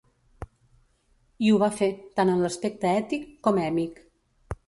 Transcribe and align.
I 1.47 1.51
ho 1.51 1.59
va 1.65 1.69
fer, 1.81 1.89
tant 2.19 2.33
en 2.35 2.41
l'aspecte 2.45 2.93
ètic 3.03 3.27
com 3.49 3.63
èmic. 3.67 4.01